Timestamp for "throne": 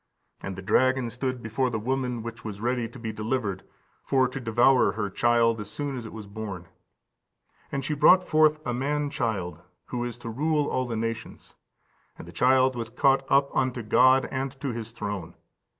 14.89-15.35